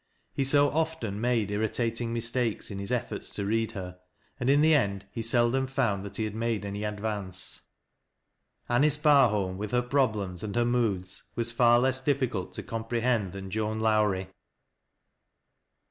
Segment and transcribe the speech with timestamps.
[0.33, 3.99] He so often made irritating mistakes in his efforts to read her,
[4.39, 7.61] and in tlie end he seldom found that he had made any advance.
[8.67, 13.01] Anice Barholm, with bei problems and her moods, was far less difficult to comp.' e
[13.01, 14.29] hend than Joan Lowrie.